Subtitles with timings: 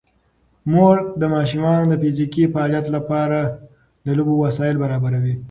[0.71, 3.39] مور د ماشومانو د فزیکي فعالیت لپاره
[4.05, 5.35] د لوبو وسایل برابروي.